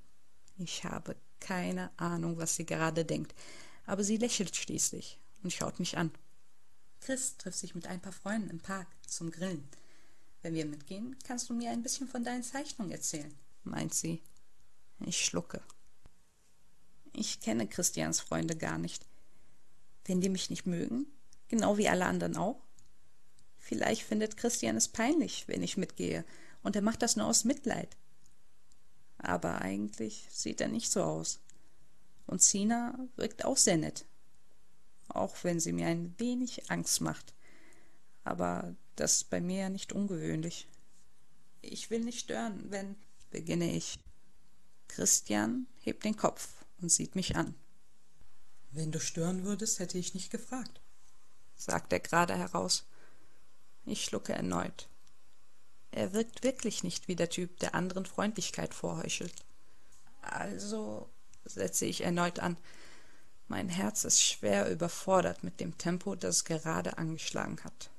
Ich 0.59 0.83
habe 0.83 1.14
keine 1.38 1.97
Ahnung, 1.97 2.38
was 2.38 2.57
sie 2.57 2.67
gerade 2.67 3.05
denkt, 3.05 3.37
aber 3.87 4.02
sie 4.02 4.17
lächelt 4.17 4.57
schließlich 4.57 5.21
und 5.45 5.52
schaut 5.52 5.79
mich 5.79 5.97
an. 5.97 6.11
Chris 7.00 7.37
trifft 7.37 7.59
sich 7.59 7.76
mit 7.76 7.87
ein 7.87 8.00
paar 8.02 8.12
Freunden 8.12 8.50
im 8.50 8.59
Park 8.59 8.88
zum 9.07 9.31
Grillen. 9.31 9.69
Wenn 10.43 10.55
wir 10.55 10.67
mitgehen, 10.67 11.17
kannst 11.23 11.49
du 11.49 11.55
mir 11.55 11.71
ein 11.71 11.85
bisschen 11.85 12.09
von 12.09 12.25
deinen 12.25 12.43
Zeichnungen 12.43 12.90
erzählen, 12.90 13.33
meint 13.62 13.95
sie. 13.95 14.21
Ich 15.07 15.25
schlucke. 15.25 15.62
Ich 17.12 17.38
kenne 17.38 17.69
Christians 17.69 18.19
Freunde 18.19 18.57
gar 18.57 18.79
nicht. 18.79 19.07
Wenn 20.05 20.21
die 20.21 20.31
mich 20.31 20.50
nicht 20.50 20.67
mögen, 20.67 21.07
genau 21.47 21.79
wie 21.79 21.88
alle 21.88 22.07
anderen 22.07 22.37
auch? 22.37 22.61
Vielleicht 23.57 24.02
findet 24.02 24.37
Christian 24.37 24.76
es 24.76 24.88
peinlich, 24.88 25.47
wenn 25.47 25.62
ich 25.62 25.76
mitgehe, 25.76 26.25
und 26.62 26.76
er 26.76 26.83
macht 26.83 27.02
das 27.02 27.17
nur 27.17 27.26
aus 27.26 27.45
Mitleid. 27.45 27.97
Aber 29.19 29.61
eigentlich 29.61 30.26
sieht 30.31 30.61
er 30.61 30.69
nicht 30.69 30.90
so 30.90 31.02
aus. 31.02 31.40
Und 32.26 32.43
Sina 32.43 32.99
wirkt 33.17 33.45
auch 33.45 33.57
sehr 33.57 33.76
nett. 33.76 34.05
Auch 35.09 35.37
wenn 35.43 35.61
sie 35.61 35.73
mir 35.73 35.87
ein 35.87 36.14
wenig 36.19 36.71
Angst 36.71 37.00
macht. 37.00 37.35
Aber 38.25 38.75
das 38.97 39.17
ist 39.17 39.31
bei 39.31 39.40
mir 39.40 39.62
ja 39.62 39.69
nicht 39.69 39.93
ungewöhnlich. 39.93 40.69
Ich 41.62 41.90
will 41.90 42.00
nicht 42.00 42.21
stören, 42.21 42.71
wenn, 42.71 42.97
beginne 43.31 43.75
ich. 43.75 43.99
Christian 44.88 45.67
hebt 45.79 46.05
den 46.05 46.17
Kopf 46.17 46.64
und 46.81 46.90
sieht 46.90 47.14
mich 47.14 47.37
an. 47.37 47.55
Wenn 48.73 48.93
du 48.93 49.00
stören 49.00 49.45
würdest, 49.45 49.79
hätte 49.79 49.99
ich 49.99 50.14
nicht 50.14 50.31
gefragt, 50.31 50.81
sagt 51.57 51.93
er 51.93 52.00
gerade 52.00 52.37
heraus. 52.37 52.85
Ich 53.85 54.05
schlucke 54.05 54.33
erneut. 54.33 54.89
Er 55.92 56.12
wirkt 56.12 56.42
wirklich 56.44 56.85
nicht 56.85 57.09
wie 57.09 57.16
der 57.16 57.30
Typ, 57.30 57.59
der 57.59 57.75
anderen 57.75 58.06
Freundlichkeit 58.06 58.75
vorheuchelt. 58.75 59.35
Also 60.23 61.09
setze 61.44 61.87
ich 61.87 62.02
erneut 62.02 62.38
an. 62.38 62.56
Mein 63.49 63.68
Herz 63.68 64.04
ist 64.04 64.23
schwer 64.23 64.70
überfordert 64.70 65.42
mit 65.42 65.59
dem 65.59 65.76
Tempo, 65.76 66.14
das 66.14 66.37
es 66.37 66.44
gerade 66.44 66.99
angeschlagen 66.99 67.59
hat. 67.64 67.90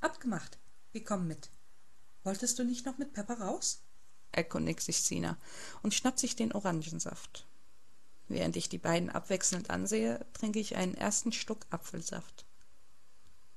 Abgemacht. 0.00 0.58
Wir 0.92 1.04
kommen 1.04 1.28
mit. 1.28 1.50
Wolltest 2.24 2.58
du 2.58 2.64
nicht 2.64 2.86
noch 2.86 2.98
mit 2.98 3.12
Pepper 3.12 3.40
raus? 3.40 3.82
erkundigt 4.32 4.80
sich 4.80 5.02
Sina 5.02 5.36
und 5.82 5.92
schnappt 5.92 6.18
sich 6.18 6.36
den 6.36 6.52
Orangensaft. 6.52 7.46
Während 8.28 8.56
ich 8.56 8.68
die 8.68 8.78
beiden 8.78 9.10
abwechselnd 9.10 9.70
ansehe, 9.70 10.24
trinke 10.32 10.60
ich 10.60 10.76
einen 10.76 10.94
ersten 10.94 11.32
Schluck 11.32 11.66
Apfelsaft. 11.70 12.46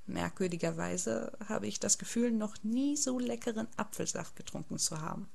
Merkwürdigerweise 0.06 1.38
habe 1.48 1.68
ich 1.68 1.80
das 1.80 1.98
Gefühl, 1.98 2.32
noch 2.32 2.62
nie 2.64 2.98
so 2.98 3.20
leckeren 3.20 3.68
Apfelsaft 3.78 4.36
getrunken 4.36 4.78
zu 4.78 5.02
haben. 5.02 5.30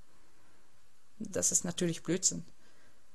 Das 1.19 1.53
ist 1.53 1.65
natürlich 1.65 2.03
Blödsinn. 2.03 2.45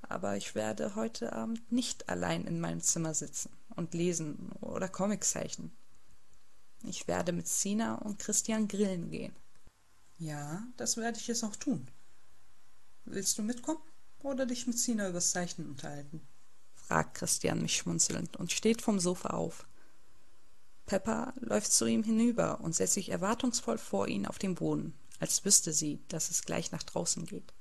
Aber 0.02 0.36
ich 0.36 0.56
werde 0.56 0.96
heute 0.96 1.34
Abend 1.34 1.72
nicht 1.72 2.10
allein 2.10 2.46
in 2.46 2.60
meinem 2.60 2.82
Zimmer 2.82 3.14
sitzen 3.14 3.52
und 3.76 3.94
lesen 3.94 4.52
oder 4.60 4.90
Comics 4.90 5.32
zeichnen. 5.32 5.72
Ich 6.86 7.08
werde 7.08 7.32
mit 7.32 7.48
Sina 7.48 7.96
und 7.96 8.20
Christian 8.20 8.68
grillen 8.68 9.10
gehen. 9.10 9.34
Ja, 10.18 10.68
das 10.76 10.98
werde 10.98 11.18
ich 11.18 11.28
jetzt 11.28 11.44
auch 11.44 11.56
tun. 11.56 11.88
Willst 13.06 13.38
du 13.38 13.44
mitkommen 13.44 13.82
oder 14.22 14.46
dich 14.46 14.68
mit 14.68 14.78
Sina 14.78 15.10
übers 15.10 15.32
Zeichnen 15.32 15.70
unterhalten? 15.70 16.22
fragt 16.76 17.16
Christian 17.16 17.62
mich 17.62 17.78
schmunzelnd 17.78 18.36
und 18.38 18.52
steht 18.52 18.82
vom 18.82 19.00
Sofa 19.00 19.30
auf. 19.30 19.66
Pepper 20.86 21.34
läuft 21.40 21.72
zu 21.72 21.86
ihm 21.86 22.04
hinüber 22.04 22.60
und 22.62 22.76
setzt 22.76 22.94
sich 22.94 23.10
erwartungsvoll 23.10 23.78
vor 23.78 24.08
ihn 24.08 24.26
auf 24.26 24.38
den 24.38 24.56
Boden, 24.56 24.94
als 25.20 25.46
wüsste 25.46 25.72
sie, 25.72 26.04
dass 26.10 26.30
es 26.30 26.44
gleich 26.44 26.72
nach 26.72 26.84
draußen 26.84 27.26
geht. 27.26 27.54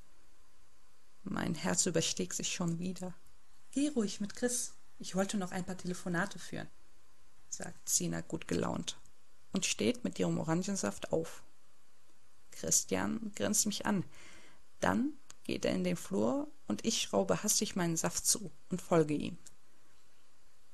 Mein 1.22 1.54
Herz 1.54 1.86
übersteckt 1.86 2.34
sich 2.34 2.52
schon 2.52 2.78
wieder. 2.78 3.14
Geh 3.70 3.88
ruhig 3.88 4.20
mit 4.20 4.34
Chris. 4.34 4.74
Ich 4.98 5.14
wollte 5.14 5.36
noch 5.36 5.52
ein 5.52 5.64
paar 5.64 5.76
Telefonate 5.76 6.38
führen, 6.38 6.68
sagt 7.48 7.88
Sina 7.88 8.20
gut 8.20 8.48
gelaunt 8.48 8.98
und 9.52 9.66
steht 9.66 10.04
mit 10.04 10.18
ihrem 10.18 10.38
Orangensaft 10.38 11.12
auf. 11.12 11.42
Christian 12.50 13.32
grinst 13.34 13.66
mich 13.66 13.86
an. 13.86 14.04
Dann 14.80 15.12
geht 15.44 15.64
er 15.64 15.74
in 15.74 15.84
den 15.84 15.96
Flur 15.96 16.48
und 16.66 16.84
ich 16.84 17.02
schraube 17.02 17.42
hastig 17.42 17.76
meinen 17.76 17.96
Saft 17.96 18.26
zu 18.26 18.50
und 18.68 18.82
folge 18.82 19.14
ihm. 19.14 19.38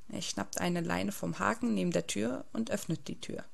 Er 0.09 0.23
schnappt 0.23 0.61
eine 0.61 0.81
Leine 0.81 1.13
vom 1.13 1.39
Haken 1.39 1.75
neben 1.75 1.91
der 1.91 2.07
Tür 2.07 2.47
und 2.53 2.71
öffnet 2.71 3.09
die 3.09 3.21
Tür. 3.21 3.45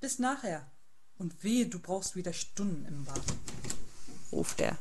Bis 0.00 0.18
nachher. 0.18 0.70
Und 1.16 1.44
wehe, 1.44 1.66
du 1.66 1.78
brauchst 1.78 2.16
wieder 2.16 2.32
Stunden 2.32 2.84
im 2.86 3.04
Bad, 3.04 3.22
ruft 4.32 4.60
er. 4.60 4.76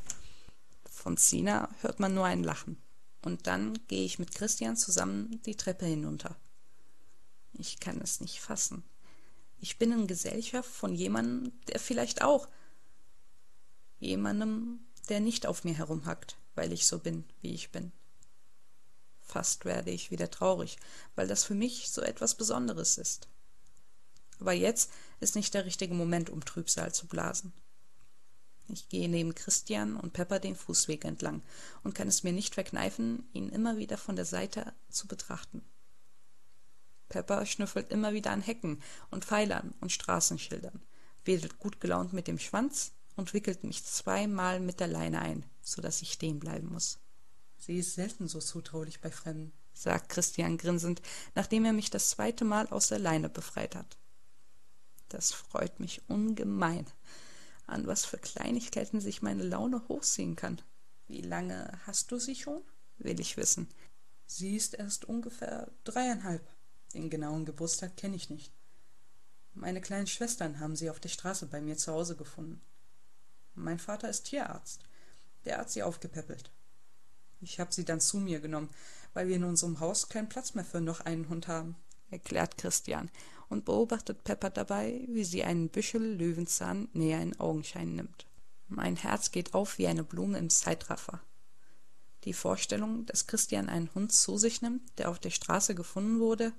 Von 0.90 1.18
Sina 1.18 1.70
hört 1.82 2.00
man 2.00 2.16
nur 2.16 2.26
ein 2.26 2.44
Lachen. 2.44 2.82
Und 3.22 3.48
dann 3.48 3.80
gehe 3.88 4.04
ich 4.04 4.20
mit 4.20 4.34
Christian 4.34 4.76
zusammen 4.76 5.42
die 5.46 5.56
Treppe 5.56 5.86
hinunter. 5.86 6.36
Ich 7.54 7.80
kann 7.80 8.02
es 8.02 8.20
nicht 8.20 8.42
fassen. 8.42 8.84
Ich 9.60 9.78
bin 9.78 9.92
in 9.92 10.08
Gesellschaft 10.08 10.70
von 10.70 10.94
jemandem, 10.94 11.54
der 11.68 11.80
vielleicht 11.80 12.22
auch 12.22 12.50
jemandem, 14.00 14.80
der 15.08 15.20
nicht 15.20 15.46
auf 15.46 15.64
mir 15.64 15.74
herumhackt, 15.74 16.38
weil 16.56 16.74
ich 16.74 16.86
so 16.86 17.00
bin, 17.00 17.24
wie 17.42 17.54
ich 17.54 17.72
bin. 17.72 17.92
Fast 19.34 19.66
werde 19.66 19.90
ich 19.90 20.12
wieder 20.12 20.30
traurig, 20.30 20.78
weil 21.16 21.28
das 21.28 21.44
für 21.44 21.56
mich 21.56 21.90
so 21.90 22.04
etwas 22.04 22.36
Besonderes 22.36 23.00
ist. 23.00 23.30
Aber 24.40 24.54
jetzt 24.54 24.92
ist 25.22 25.36
nicht 25.36 25.56
der 25.56 25.66
richtige 25.66 25.96
Moment, 25.96 26.30
um 26.30 26.46
Trübsal 26.46 26.94
zu 26.94 27.08
blasen. 27.08 27.52
Ich 28.68 28.90
gehe 28.90 29.10
neben 29.10 29.34
Christian 29.34 29.96
und 29.96 30.14
Pepper 30.14 30.40
den 30.40 30.56
Fußweg 30.56 31.04
entlang 31.04 31.42
und 31.84 31.96
kann 31.96 32.08
es 32.08 32.22
mir 32.22 32.32
nicht 32.32 32.54
verkneifen, 32.54 33.28
ihn 33.34 33.50
immer 33.50 33.78
wieder 33.78 33.98
von 33.98 34.16
der 34.16 34.26
Seite 34.26 34.72
zu 34.92 35.08
betrachten. 35.08 35.66
Pepper 37.10 37.48
schnüffelt 37.48 37.90
immer 37.90 38.14
wieder 38.14 38.30
an 38.30 38.42
Hecken 38.42 38.84
und 39.10 39.26
Pfeilern 39.26 39.74
und 39.82 39.92
Straßenschildern, 39.92 40.80
wedelt 41.26 41.58
gut 41.58 41.82
gelaunt 41.82 42.14
mit 42.14 42.28
dem 42.28 42.38
Schwanz 42.38 42.92
und 43.16 43.34
wickelt 43.34 43.64
mich 43.64 43.84
zweimal 43.84 44.60
mit 44.60 44.80
der 44.80 44.90
Leine 44.90 45.22
ein, 45.24 45.44
so 45.60 45.82
dass 45.82 46.04
ich 46.04 46.14
stehen 46.14 46.40
bleiben 46.40 46.72
muss. 46.72 47.00
Sie 47.66 47.78
ist 47.78 47.94
selten 47.94 48.28
so 48.28 48.42
zutraulich 48.42 49.00
bei 49.00 49.10
Fremden, 49.10 49.54
sagt 49.72 50.10
Christian 50.10 50.58
grinsend, 50.58 51.02
nachdem 51.34 51.64
er 51.64 51.72
mich 51.72 51.90
das 51.90 52.10
zweite 52.10 52.44
Mal 52.44 52.68
aus 52.68 52.88
der 52.88 53.00
Leine 53.00 53.30
befreit 53.30 53.78
hat. 53.78 53.98
Das 55.08 55.32
freut 55.32 55.80
mich 55.80 56.02
ungemein. 56.10 56.86
An 57.66 57.88
was 57.88 58.04
für 58.04 58.18
Kleinigkeiten 58.18 59.00
sich 59.00 59.22
meine 59.22 59.44
Laune 59.44 59.88
hochziehen 59.88 60.36
kann. 60.36 60.62
Wie 61.08 61.22
lange 61.22 61.80
hast 61.88 62.12
du 62.12 62.20
sie 62.20 62.36
schon? 62.36 62.62
will 62.98 63.22
ich 63.22 63.38
wissen. 63.38 63.70
Sie 64.26 64.58
ist 64.58 64.74
erst 64.74 65.06
ungefähr 65.06 65.72
dreieinhalb. 65.86 66.46
Den 66.94 67.10
genauen 67.10 67.46
Geburtstag 67.46 67.96
kenne 67.96 68.18
ich 68.18 68.30
nicht. 68.30 68.52
Meine 69.54 69.80
kleinen 69.80 70.08
Schwestern 70.08 70.60
haben 70.60 70.76
sie 70.76 70.90
auf 70.90 71.00
der 71.00 71.08
Straße 71.08 71.46
bei 71.46 71.62
mir 71.62 71.78
zu 71.78 71.94
Hause 71.94 72.18
gefunden. 72.18 72.62
Mein 73.56 73.80
Vater 73.80 74.10
ist 74.10 74.24
Tierarzt. 74.24 74.84
Der 75.46 75.60
hat 75.60 75.72
sie 75.72 75.82
aufgepäppelt. 75.82 76.52
Ich 77.44 77.60
habe 77.60 77.74
sie 77.74 77.84
dann 77.84 78.00
zu 78.00 78.18
mir 78.18 78.40
genommen, 78.40 78.70
weil 79.14 79.28
wir 79.28 79.36
in 79.36 79.44
unserem 79.44 79.80
Haus 79.80 80.08
keinen 80.08 80.30
Platz 80.30 80.56
mehr 80.56 80.64
für 80.64 80.82
noch 80.82 81.02
einen 81.02 81.28
Hund 81.30 81.48
haben, 81.48 81.76
erklärt 82.10 82.58
Christian 82.58 83.12
und 83.50 83.66
beobachtet 83.66 84.24
Pepper 84.24 84.50
dabei, 84.50 85.06
wie 85.10 85.26
sie 85.26 85.44
einen 85.44 85.70
Büschel 85.70 86.16
Löwenzahn 86.16 86.88
näher 86.94 87.22
in 87.22 87.40
Augenschein 87.40 87.96
nimmt. 87.96 88.26
Mein 88.68 88.96
Herz 88.96 89.32
geht 89.32 89.54
auf 89.54 89.78
wie 89.78 89.88
eine 89.88 90.04
Blume 90.04 90.38
im 90.40 90.50
Zeitraffer. 90.50 91.22
Die 92.24 92.34
Vorstellung, 92.34 93.06
dass 93.06 93.28
Christian 93.28 93.68
einen 93.68 93.94
Hund 93.94 94.14
zu 94.14 94.38
sich 94.38 94.62
nimmt, 94.62 94.82
der 94.98 95.10
auf 95.10 95.20
der 95.20 95.30
Straße 95.30 95.76
gefunden 95.76 96.20
wurde, 96.20 96.54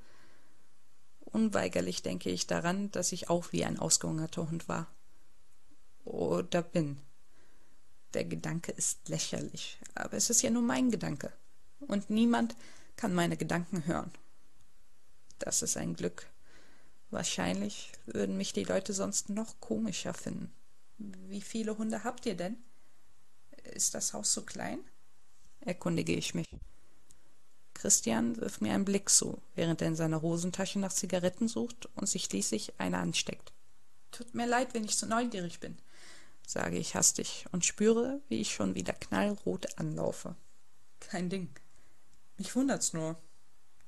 unweigerlich 1.20 2.02
denke 2.02 2.30
ich 2.30 2.46
daran, 2.46 2.90
dass 2.92 3.12
ich 3.12 3.30
auch 3.30 3.52
wie 3.52 3.64
ein 3.64 3.78
ausgehungerter 3.78 4.50
Hund 4.50 4.68
war. 4.68 4.86
Oder 6.04 6.62
bin. 6.62 7.00
Der 8.14 8.25
Gedanke 8.25 8.71
ist 8.71 9.09
lächerlich, 9.09 9.78
aber 9.97 10.16
es 10.16 10.30
ist 10.30 10.42
ja 10.42 10.50
nur 10.50 10.62
mein 10.62 10.92
Gedanke. 10.92 11.33
Und 11.80 12.11
niemand 12.11 12.54
kann 12.97 13.12
meine 13.12 13.37
Gedanken 13.37 13.87
hören. 13.87 14.12
Das 15.40 15.62
ist 15.62 15.76
ein 15.76 15.94
Glück. 15.94 16.30
Wahrscheinlich 17.11 17.90
würden 18.06 18.37
mich 18.37 18.52
die 18.52 18.64
Leute 18.64 18.92
sonst 18.92 19.30
noch 19.30 19.61
komischer 19.61 20.14
finden. 20.14 20.52
Wie 20.99 21.40
viele 21.40 21.76
Hunde 21.76 22.04
habt 22.04 22.25
ihr 22.25 22.37
denn? 22.37 22.56
Ist 23.64 23.94
das 23.94 24.12
Haus 24.12 24.33
so 24.33 24.42
klein? 24.42 24.78
erkundige 25.61 26.14
ich 26.14 26.35
mich. 26.35 26.49
Christian 27.73 28.37
wirft 28.37 28.61
mir 28.61 28.75
einen 28.75 28.85
Blick 28.85 29.09
zu, 29.09 29.42
während 29.56 29.83
er 29.83 29.88
in 29.88 29.97
seiner 29.97 30.23
Hosentasche 30.23 30.78
nach 30.78 30.92
Zigaretten 30.92 31.49
sucht 31.49 31.87
und 31.97 32.09
sich 32.09 32.25
schließlich 32.26 32.78
eine 32.78 32.99
ansteckt. 32.99 33.52
Tut 34.12 34.35
mir 34.35 34.47
leid, 34.47 34.73
wenn 34.73 34.85
ich 34.85 34.94
so 34.94 35.06
neugierig 35.06 35.59
bin 35.59 35.76
sage 36.46 36.78
ich 36.78 36.94
hastig 36.94 37.46
und 37.52 37.64
spüre, 37.64 38.20
wie 38.28 38.40
ich 38.40 38.52
schon 38.52 38.74
wieder 38.74 38.92
knallrot 38.92 39.78
anlaufe. 39.78 40.36
Kein 41.00 41.30
Ding. 41.30 41.54
Mich 42.36 42.54
wundert's 42.54 42.92
nur. 42.92 43.16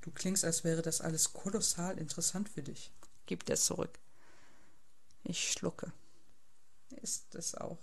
Du 0.01 0.11
klingst, 0.11 0.45
als 0.45 0.65
wäre 0.65 0.83
das 0.83 1.01
alles 1.01 1.33
kolossal 1.33 1.99
interessant 1.99 2.49
für 2.49 2.63
dich, 2.63 2.93
gibt 3.27 3.51
er 3.51 3.57
zurück. 3.57 3.99
Ich 5.25 5.53
schlucke. 5.53 5.93
Ist 7.03 7.35
es 7.35 7.55
auch, 7.57 7.81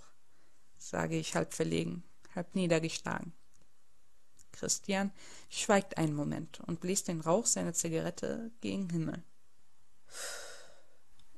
sage 0.77 1.17
ich 1.17 1.35
halb 1.35 1.53
verlegen, 1.53 2.03
halb 2.33 2.55
niedergeschlagen. 2.55 3.33
Christian 4.53 5.11
schweigt 5.49 5.97
einen 5.97 6.13
Moment 6.13 6.61
und 6.61 6.79
bläst 6.79 7.09
den 7.09 7.19
Rauch 7.19 7.45
seiner 7.45 7.73
Zigarette 7.73 8.51
gegen 8.61 8.89
Himmel. 8.89 9.23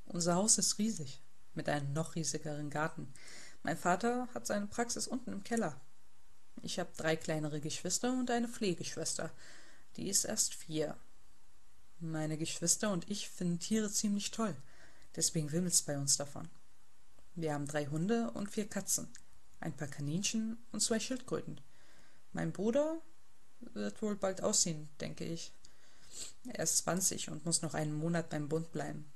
Unser 0.06 0.36
Haus 0.36 0.58
ist 0.58 0.78
riesig 0.78 1.22
mit 1.56 1.70
einem 1.70 1.94
noch 1.94 2.16
riesigeren 2.16 2.70
Garten. 2.70 3.12
Mein 3.64 3.78
Vater 3.78 4.28
hat 4.34 4.46
seine 4.46 4.68
Praxis 4.68 5.08
unten 5.08 5.32
im 5.32 5.44
Keller. 5.44 5.80
Ich 6.62 6.80
habe 6.80 6.92
drei 6.96 7.16
kleinere 7.16 7.60
Geschwister 7.62 8.14
und 8.14 8.30
eine 8.32 8.48
Pflegeschwester. 8.48 9.32
Die 9.98 10.10
ist 10.10 10.26
erst 10.26 10.54
vier. 10.54 10.98
Meine 12.00 12.38
Geschwister 12.38 12.92
und 12.92 13.10
ich 13.10 13.30
finden 13.30 13.60
Tiere 13.60 13.90
ziemlich 13.90 14.32
toll. 14.32 14.56
Deswegen 15.16 15.52
wimmelt's 15.52 15.82
bei 15.82 15.98
uns 15.98 16.18
davon. 16.18 16.50
Wir 17.36 17.54
haben 17.54 17.68
drei 17.68 17.86
Hunde 17.88 18.32
und 18.32 18.50
vier 18.50 18.68
Katzen. 18.68 19.08
ein 19.60 19.76
paar 19.76 19.88
Kaninchen 19.88 20.58
und 20.72 20.82
zwei 20.82 21.00
Schildkröten. 21.00 21.60
Mein 22.32 22.52
Bruder 22.52 23.02
wird 23.60 24.02
wohl 24.02 24.16
bald 24.16 24.42
ausziehen, 24.42 24.90
denke 25.02 25.26
ich. 25.26 25.54
Er 26.48 26.64
ist 26.64 26.78
zwanzig 26.78 27.30
und 27.30 27.46
muss 27.46 27.62
noch 27.62 27.74
einen 27.74 27.94
Monat 27.94 28.30
beim 28.30 28.48
Bund 28.48 28.72
bleiben. 28.72 29.12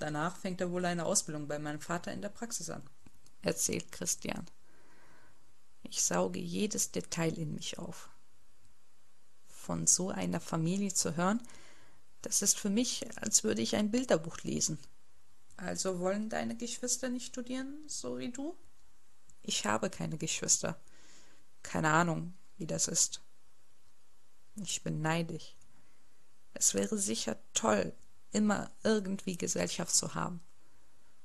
Danach 0.00 0.38
fängt 0.38 0.62
er 0.62 0.70
wohl 0.70 0.86
eine 0.86 1.04
Ausbildung 1.04 1.46
bei 1.46 1.58
meinem 1.58 1.80
Vater 1.80 2.10
in 2.10 2.22
der 2.22 2.30
Praxis 2.30 2.70
an, 2.70 2.82
erzählt 3.42 3.92
Christian. 3.92 4.46
Ich 5.82 6.02
sauge 6.02 6.40
jedes 6.40 6.90
Detail 6.90 7.36
in 7.36 7.54
mich 7.54 7.78
auf. 7.78 8.08
Von 9.46 9.86
so 9.86 10.08
einer 10.08 10.40
Familie 10.40 10.94
zu 10.94 11.16
hören, 11.16 11.42
das 12.22 12.40
ist 12.40 12.58
für 12.58 12.70
mich, 12.70 13.06
als 13.20 13.44
würde 13.44 13.60
ich 13.60 13.76
ein 13.76 13.90
Bilderbuch 13.90 14.38
lesen. 14.38 14.78
Also 15.58 16.00
wollen 16.00 16.30
deine 16.30 16.56
Geschwister 16.56 17.10
nicht 17.10 17.26
studieren, 17.26 17.78
so 17.86 18.18
wie 18.18 18.30
du? 18.30 18.56
Ich 19.42 19.66
habe 19.66 19.90
keine 19.90 20.16
Geschwister. 20.16 20.80
Keine 21.62 21.90
Ahnung, 21.90 22.32
wie 22.56 22.66
das 22.66 22.88
ist. 22.88 23.20
Ich 24.56 24.82
bin 24.82 25.02
neidisch. 25.02 25.54
Es 26.54 26.72
wäre 26.72 26.96
sicher 26.96 27.38
toll, 27.52 27.92
immer 28.32 28.70
irgendwie 28.82 29.36
Gesellschaft 29.36 29.94
zu 29.94 30.14
haben. 30.14 30.40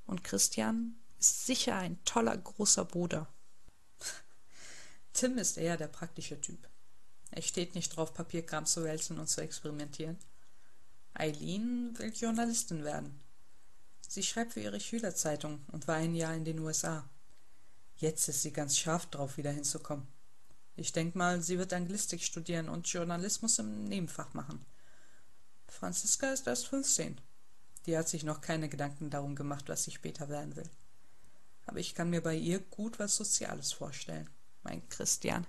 Und 0.05 0.24
Christian 0.24 0.95
ist 1.19 1.45
sicher 1.45 1.75
ein 1.75 2.03
toller 2.05 2.38
großer 2.38 2.85
Bruder. 2.85 3.27
Tim 5.13 5.38
ist 5.38 5.57
eher 5.57 5.77
der 5.77 5.88
praktische 5.88 6.39
Typ. 6.41 6.67
Er 7.31 7.41
steht 7.41 7.75
nicht 7.75 7.95
drauf, 7.95 8.13
Papierkram 8.13 8.65
zu 8.65 8.83
wälzen 8.83 9.19
und 9.19 9.27
zu 9.27 9.41
experimentieren. 9.41 10.17
Eileen 11.13 11.97
will 11.97 12.13
Journalistin 12.13 12.83
werden. 12.83 13.19
Sie 14.07 14.24
schreibt 14.24 14.53
für 14.53 14.59
ihre 14.62 14.79
Schülerzeitung 14.79 15.65
und 15.71 15.88
war 15.88 15.95
ein 15.95 16.15
Jahr 16.15 16.35
in 16.35 16.45
den 16.45 16.59
USA. 16.59 17.09
Jetzt 17.97 18.27
ist 18.27 18.41
sie 18.41 18.51
ganz 18.51 18.77
scharf 18.77 19.05
drauf, 19.07 19.38
wieder 19.38 19.51
hinzukommen. 19.51 20.07
Ich 20.75 20.91
denke 20.91 21.17
mal, 21.17 21.41
sie 21.41 21.57
wird 21.57 21.71
Anglistik 21.74 22.21
studieren 22.21 22.67
und 22.67 22.88
Journalismus 22.88 23.59
im 23.59 23.85
Nebenfach 23.85 24.33
machen. 24.33 24.65
Franziska 25.75 26.32
ist 26.32 26.48
erst 26.48 26.67
15. 26.67 27.20
Die 27.86 27.98
hat 27.98 28.08
sich 28.08 28.24
noch 28.24 28.41
keine 28.41 28.70
Gedanken 28.70 29.10
darum 29.10 29.36
gemacht, 29.36 29.67
was 29.67 29.84
sie 29.84 29.91
später 29.91 30.29
werden 30.29 30.55
will. 30.55 30.70
Aber 31.65 31.79
ich 31.79 31.94
kann 31.94 32.10
mir 32.10 32.22
bei 32.22 32.36
ihr 32.36 32.60
gut 32.60 32.98
was 32.98 33.15
Soziales 33.17 33.74
vorstellen, 33.74 34.29
meint 34.63 34.89
Christian. 34.89 35.46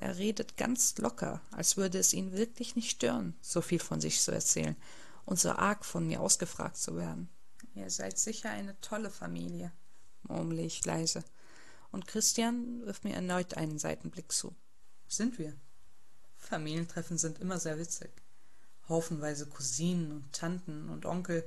Er 0.00 0.16
redet 0.16 0.56
ganz 0.56 0.96
locker, 0.98 1.42
als 1.50 1.76
würde 1.76 1.98
es 1.98 2.12
ihn 2.12 2.32
wirklich 2.32 2.74
nicht 2.74 2.90
stören, 2.90 3.36
so 3.40 3.60
viel 3.60 3.80
von 3.80 4.00
sich 4.00 4.20
zu 4.20 4.32
erzählen 4.32 4.76
und 5.24 5.38
so 5.38 5.50
arg 5.50 5.84
von 5.84 6.06
mir 6.06 6.20
ausgefragt 6.20 6.76
zu 6.78 6.96
werden. 6.96 7.28
Ihr 7.74 7.90
seid 7.90 8.18
sicher 8.18 8.50
eine 8.50 8.80
tolle 8.80 9.10
Familie, 9.10 9.72
murmle 10.22 10.62
ich 10.62 10.84
leise, 10.84 11.22
und 11.90 12.06
Christian 12.06 12.84
wirft 12.86 13.04
mir 13.04 13.14
erneut 13.14 13.54
einen 13.54 13.78
Seitenblick 13.78 14.32
zu. 14.32 14.54
Sind 15.06 15.38
wir? 15.38 15.54
Familientreffen 16.36 17.18
sind 17.18 17.40
immer 17.40 17.58
sehr 17.58 17.78
witzig 17.78 18.10
haufenweise 18.88 19.46
Cousinen 19.46 20.12
und 20.12 20.32
Tanten 20.32 20.88
und 20.88 21.06
Onkel. 21.06 21.46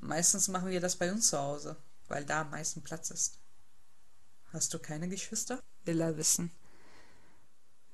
Meistens 0.00 0.48
machen 0.48 0.68
wir 0.68 0.80
das 0.80 0.96
bei 0.96 1.10
uns 1.12 1.28
zu 1.28 1.38
Hause, 1.38 1.76
weil 2.08 2.24
da 2.24 2.42
am 2.42 2.50
meisten 2.50 2.82
Platz 2.82 3.10
ist. 3.10 3.38
Hast 4.52 4.72
du 4.74 4.78
keine 4.78 5.08
Geschwister? 5.08 5.60
will 5.84 6.00
er 6.00 6.16
wissen. 6.16 6.50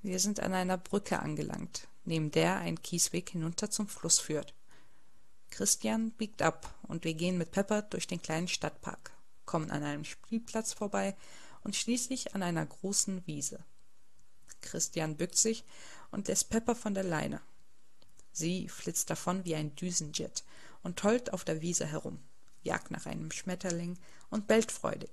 Wir 0.00 0.18
sind 0.18 0.40
an 0.40 0.54
einer 0.54 0.78
Brücke 0.78 1.20
angelangt, 1.20 1.86
neben 2.04 2.30
der 2.30 2.56
ein 2.56 2.82
Kiesweg 2.82 3.30
hinunter 3.30 3.70
zum 3.70 3.86
Fluss 3.86 4.18
führt. 4.18 4.54
Christian 5.50 6.10
biegt 6.12 6.42
ab 6.42 6.74
und 6.88 7.04
wir 7.04 7.14
gehen 7.14 7.38
mit 7.38 7.52
Pepper 7.52 7.82
durch 7.82 8.06
den 8.06 8.22
kleinen 8.22 8.48
Stadtpark, 8.48 9.12
kommen 9.44 9.70
an 9.70 9.84
einem 9.84 10.04
Spielplatz 10.04 10.72
vorbei 10.72 11.14
und 11.62 11.76
schließlich 11.76 12.34
an 12.34 12.42
einer 12.42 12.64
großen 12.64 13.26
Wiese. 13.26 13.62
Christian 14.62 15.16
bückt 15.16 15.36
sich 15.36 15.64
und 16.10 16.28
lässt 16.28 16.48
Pepper 16.48 16.74
von 16.74 16.94
der 16.94 17.04
Leine. 17.04 17.40
Sie 18.32 18.68
flitzt 18.68 19.10
davon 19.10 19.44
wie 19.44 19.54
ein 19.54 19.74
Düsenjet 19.76 20.44
und 20.82 20.98
tollt 20.98 21.32
auf 21.32 21.44
der 21.44 21.60
Wiese 21.60 21.86
herum, 21.86 22.18
jagt 22.62 22.90
nach 22.90 23.06
einem 23.06 23.30
Schmetterling 23.30 23.98
und 24.30 24.46
bellt 24.46 24.72
freudig. 24.72 25.10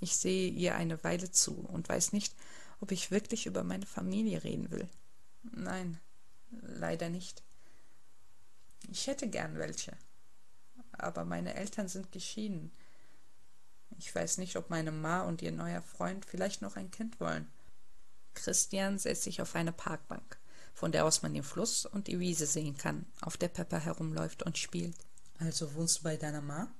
Ich 0.00 0.16
sehe 0.16 0.48
ihr 0.48 0.76
eine 0.76 1.02
Weile 1.04 1.30
zu 1.30 1.54
und 1.54 1.88
weiß 1.88 2.12
nicht, 2.12 2.34
ob 2.80 2.92
ich 2.92 3.10
wirklich 3.10 3.46
über 3.46 3.64
meine 3.64 3.86
Familie 3.86 4.44
reden 4.44 4.70
will. 4.70 4.88
Nein, 5.42 5.98
leider 6.50 7.08
nicht. 7.08 7.42
Ich 8.88 9.06
hätte 9.06 9.28
gern 9.28 9.58
welche, 9.58 9.96
aber 10.92 11.24
meine 11.24 11.54
Eltern 11.54 11.88
sind 11.88 12.12
geschieden. 12.12 12.70
Ich 13.98 14.14
weiß 14.14 14.38
nicht, 14.38 14.56
ob 14.56 14.70
meine 14.70 14.92
Ma 14.92 15.22
und 15.22 15.42
ihr 15.42 15.52
neuer 15.52 15.82
Freund 15.82 16.24
vielleicht 16.24 16.62
noch 16.62 16.76
ein 16.76 16.90
Kind 16.90 17.18
wollen. 17.18 17.50
Christian 18.34 18.98
setzt 18.98 19.22
sich 19.22 19.40
auf 19.40 19.54
eine 19.54 19.72
Parkbank 19.72 20.38
von 20.76 20.92
der 20.92 21.06
aus 21.06 21.22
man 21.22 21.32
den 21.32 21.42
Fluss 21.42 21.86
und 21.86 22.06
die 22.06 22.20
Wiese 22.20 22.46
sehen 22.46 22.76
kann, 22.76 23.06
auf 23.22 23.38
der 23.38 23.48
Pepper 23.48 23.78
herumläuft 23.78 24.42
und 24.42 24.58
spielt. 24.58 24.94
Also 25.38 25.74
wohnst 25.74 25.98
du 25.98 26.02
bei 26.02 26.18
deiner 26.18 26.42
Ma? 26.42 26.70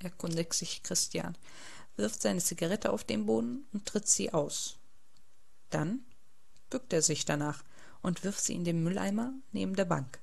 erkundigt 0.00 0.54
sich 0.54 0.82
Christian, 0.82 1.38
wirft 1.96 2.20
seine 2.20 2.40
Zigarette 2.40 2.92
auf 2.92 3.04
den 3.04 3.26
Boden 3.26 3.64
und 3.72 3.86
tritt 3.86 4.08
sie 4.08 4.32
aus. 4.32 4.76
Dann 5.70 6.00
bückt 6.68 6.92
er 6.92 7.00
sich 7.00 7.24
danach 7.24 7.62
und 8.02 8.24
wirft 8.24 8.40
sie 8.40 8.54
in 8.54 8.64
den 8.64 8.82
Mülleimer 8.82 9.32
neben 9.52 9.76
der 9.76 9.84
Bank. 9.84 10.20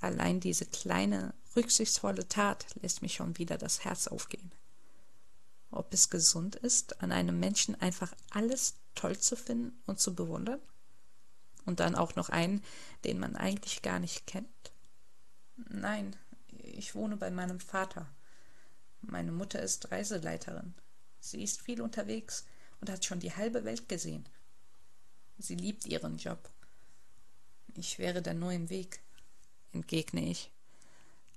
Allein 0.00 0.40
diese 0.40 0.66
kleine, 0.66 1.32
rücksichtsvolle 1.56 2.28
Tat 2.28 2.66
lässt 2.82 3.00
mich 3.00 3.14
schon 3.14 3.38
wieder 3.38 3.56
das 3.56 3.82
Herz 3.84 4.08
aufgehen. 4.08 4.52
Ob 5.70 5.92
es 5.94 6.10
gesund 6.10 6.56
ist, 6.56 7.02
an 7.02 7.12
einem 7.12 7.40
Menschen 7.40 7.80
einfach 7.80 8.14
alles 8.28 8.74
toll 8.94 9.18
zu 9.18 9.36
finden 9.36 9.82
und 9.86 10.00
zu 10.00 10.14
bewundern? 10.14 10.60
Und 11.64 11.80
dann 11.80 11.94
auch 11.94 12.14
noch 12.14 12.28
einen, 12.28 12.62
den 13.04 13.18
man 13.18 13.36
eigentlich 13.36 13.82
gar 13.82 13.98
nicht 13.98 14.26
kennt? 14.26 14.72
Nein, 15.56 16.16
ich 16.48 16.94
wohne 16.94 17.16
bei 17.16 17.30
meinem 17.30 17.60
Vater. 17.60 18.06
Meine 19.00 19.32
Mutter 19.32 19.62
ist 19.62 19.90
Reiseleiterin. 19.90 20.74
Sie 21.20 21.42
ist 21.42 21.62
viel 21.62 21.80
unterwegs 21.80 22.44
und 22.80 22.90
hat 22.90 23.04
schon 23.04 23.20
die 23.20 23.34
halbe 23.34 23.64
Welt 23.64 23.88
gesehen. 23.88 24.28
Sie 25.38 25.54
liebt 25.54 25.86
ihren 25.86 26.18
Job. 26.18 26.50
Ich 27.76 27.98
wäre 27.98 28.22
da 28.22 28.34
nur 28.34 28.52
im 28.52 28.70
Weg, 28.70 29.00
entgegne 29.72 30.30
ich. 30.30 30.50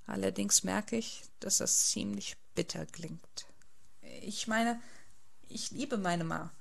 Allerdings 0.05 0.63
merke 0.63 0.95
ich, 0.97 1.23
dass 1.39 1.57
das 1.57 1.87
ziemlich 1.87 2.37
bitter 2.55 2.85
klingt. 2.85 3.47
Ich 4.21 4.47
meine, 4.47 4.81
ich 5.49 5.71
liebe 5.71 5.97
meine 5.97 6.23
Ma. 6.23 6.51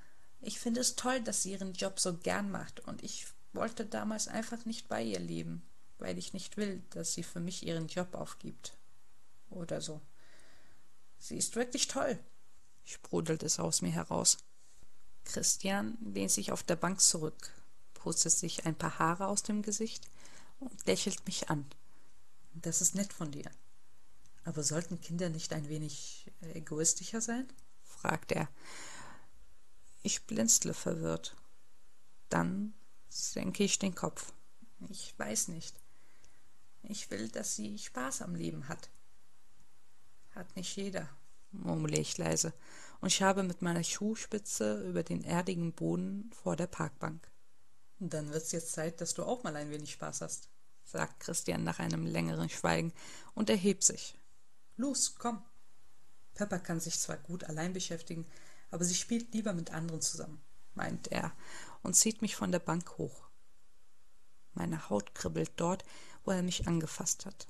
Ich 0.41 0.59
finde 0.59 0.81
es 0.81 0.97
toll, 0.97 1.21
dass 1.21 1.43
sie 1.43 1.53
ihren 1.53 1.73
Job 1.73 2.01
so 2.01 2.17
gern 2.17 2.51
macht 2.51 2.81
und 2.81 3.03
ich 3.03 3.27
wollte 3.57 3.85
damals 3.85 4.29
einfach 4.29 4.65
nicht 4.65 4.89
bei 4.89 5.03
ihr 5.03 5.19
leben, 5.19 5.63
weil 5.99 6.19
ich 6.19 6.33
nicht 6.33 6.57
will, 6.57 6.83
dass 6.91 7.15
sie 7.15 7.23
für 7.23 7.41
mich 7.41 7.67
ihren 7.67 7.89
Job 7.89 8.15
aufgibt. 8.15 8.77
Oder 9.51 9.81
so. 9.81 10.01
Sie 11.19 11.37
ist 11.37 11.57
wirklich 11.57 11.89
toll, 11.89 12.19
sprudelt 12.85 13.43
es 13.43 13.59
aus 13.59 13.83
mir 13.83 13.93
heraus. 13.93 14.39
Christian 15.25 15.99
lehnt 16.01 16.31
sich 16.31 16.53
auf 16.53 16.63
der 16.63 16.77
Bank 16.77 17.01
zurück, 17.01 17.51
pustet 17.95 18.33
sich 18.33 18.67
ein 18.67 18.77
paar 18.77 18.99
Haare 18.99 19.27
aus 19.27 19.43
dem 19.43 19.63
Gesicht 19.63 20.09
und 20.61 20.87
lächelt 20.87 21.27
mich 21.27 21.51
an. 21.51 21.67
Das 22.55 22.81
ist 22.81 22.95
nett 22.95 23.13
von 23.13 23.33
dir. 23.33 23.51
Aber 24.45 24.63
sollten 24.63 25.01
Kinder 25.01 25.29
nicht 25.29 25.53
ein 25.53 25.69
wenig 25.69 26.31
egoistischer 26.55 27.21
sein? 27.21 27.49
fragt 27.83 28.31
er. 28.33 28.49
Ich 30.03 30.25
blinzle 30.27 30.73
verwirrt. 30.73 31.35
Dann 32.29 32.75
senke 33.17 33.65
ich 33.65 33.79
den 33.79 33.95
Kopf. 33.95 34.33
Ich 34.91 35.19
weiß 35.19 35.49
nicht. 35.49 35.75
Ich 36.83 37.11
will, 37.11 37.29
dass 37.29 37.57
sie 37.57 37.79
Spaß 37.79 38.23
am 38.23 38.35
Leben 38.35 38.69
hat. 38.69 38.91
Hat 40.31 40.55
nicht 40.55 40.77
jeder, 40.77 41.09
murmle 41.51 41.99
ich 41.99 42.19
leise 42.19 42.53
und 43.01 43.13
schabe 43.13 43.43
mit 43.43 43.63
meiner 43.63 43.83
Schuhspitze 43.83 44.87
über 44.89 45.03
den 45.03 45.25
erdigen 45.25 45.73
Boden 45.73 46.31
vor 46.33 46.57
der 46.57 46.67
Parkbank. 46.67 47.29
Dann 47.99 48.31
wird's 48.33 48.53
jetzt 48.53 48.73
Zeit, 48.73 49.01
dass 49.01 49.15
du 49.15 49.25
auch 49.25 49.43
mal 49.43 49.57
ein 49.57 49.71
wenig 49.71 49.93
Spaß 49.93 50.21
hast, 50.21 50.51
sagt 50.85 51.21
Christian 51.21 51.65
nach 51.65 51.79
einem 51.79 52.05
längeren 52.05 52.51
Schweigen 52.51 52.93
und 53.35 53.49
erhebt 53.49 53.83
sich. 53.83 54.19
Los, 54.77 55.15
komm. 55.19 55.43
Pepper 56.35 56.59
kann 56.59 56.81
sich 56.81 57.01
zwar 57.01 57.17
gut 57.17 57.45
allein 57.45 57.73
beschäftigen, 57.73 58.27
aber 58.71 58.85
sie 58.85 58.95
spielt 58.95 59.33
lieber 59.33 59.55
mit 59.55 59.71
anderen 59.73 60.03
zusammen, 60.03 60.43
meint 60.77 61.09
er 61.09 61.33
und 61.83 61.95
zieht 61.95 62.23
mich 62.23 62.37
von 62.37 62.53
der 62.53 62.59
Bank 62.59 62.99
hoch. 62.99 63.25
Meine 64.55 64.89
Haut 64.89 65.15
kribbelt 65.15 65.53
dort, 65.57 65.85
wo 66.25 66.31
er 66.31 66.43
mich 66.43 66.67
angefasst 66.67 67.27
hat. 67.27 67.47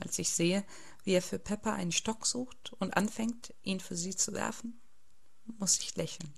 Als 0.00 0.18
ich 0.18 0.30
sehe, 0.30 0.64
wie 1.04 1.12
er 1.12 1.22
für 1.22 1.38
Pepper 1.38 1.72
einen 1.72 1.92
Stock 1.92 2.26
sucht 2.26 2.74
und 2.78 2.96
anfängt, 2.96 3.54
ihn 3.62 3.80
für 3.80 3.96
sie 3.96 4.14
zu 4.14 4.32
werfen, 4.32 4.80
muss 5.58 5.78
ich 5.78 5.96
lächeln. 5.96 6.32